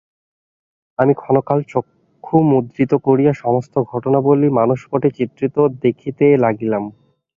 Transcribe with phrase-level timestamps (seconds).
[0.99, 6.83] আমি ক্ষণকাল চক্ষু মুদ্রিত করিয়া সমস্ত ঘটনাবলী মানসপটে চিত্রিত দেখিতেলাগিলাম।